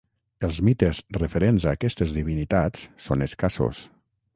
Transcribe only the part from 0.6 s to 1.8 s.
mites referents a